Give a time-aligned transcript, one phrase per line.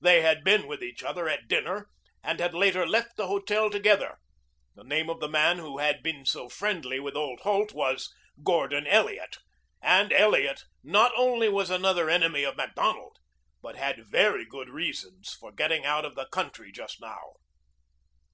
[0.00, 1.90] They had been with each other at dinner
[2.22, 4.16] and had later left the hotel together.
[4.74, 8.10] The name of the man who had been so friendly with old Holt was
[8.42, 9.36] Gordon Elliot
[9.82, 13.18] and Elliot not only was another enemy of Macdonald,
[13.60, 17.34] but had very good reasons for getting out of the country just now.